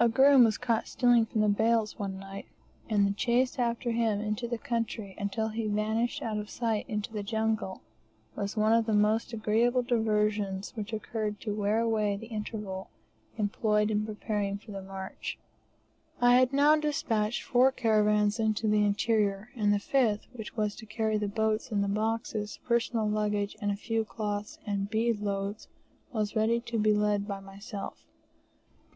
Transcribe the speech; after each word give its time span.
A 0.00 0.08
groom 0.08 0.42
was 0.42 0.58
caught 0.58 0.88
stealing 0.88 1.26
from 1.26 1.42
the 1.42 1.48
bales, 1.48 1.96
one 1.96 2.18
night, 2.18 2.46
and 2.90 3.06
the 3.06 3.12
chase 3.12 3.56
after 3.56 3.92
him 3.92 4.20
into 4.20 4.48
the 4.48 4.58
country 4.58 5.14
until 5.16 5.46
he 5.50 5.68
vanished 5.68 6.22
out 6.22 6.38
of 6.38 6.50
sight 6.50 6.88
into 6.88 7.12
the 7.12 7.22
jungle, 7.22 7.82
was 8.34 8.56
one 8.56 8.72
of 8.72 8.84
the 8.84 8.92
most 8.92 9.32
agreeable 9.32 9.82
diversions 9.82 10.72
which 10.74 10.92
occurred 10.92 11.38
to 11.42 11.54
wear 11.54 11.78
away 11.78 12.16
the 12.16 12.26
interval 12.26 12.90
employed 13.38 13.92
in 13.92 14.04
preparing 14.04 14.58
for 14.58 14.72
the 14.72 14.82
march. 14.82 15.38
I 16.20 16.34
had 16.34 16.52
now 16.52 16.74
despatched 16.74 17.44
four 17.44 17.70
caravans 17.70 18.40
into 18.40 18.66
the 18.66 18.84
interior, 18.84 19.52
and 19.54 19.72
the 19.72 19.78
fifth, 19.78 20.26
which 20.32 20.56
was 20.56 20.74
to 20.74 20.84
carry 20.86 21.16
the 21.16 21.28
boats 21.28 21.70
and 21.70 21.94
boxes, 21.94 22.58
personal 22.64 23.08
luggage, 23.08 23.56
and 23.60 23.70
a 23.70 23.76
few 23.76 24.04
cloth 24.04 24.58
and 24.66 24.90
bead 24.90 25.20
loads, 25.20 25.68
was 26.12 26.34
ready 26.34 26.58
to 26.62 26.76
be 26.76 26.92
led 26.92 27.28
by 27.28 27.38
myself. 27.38 28.04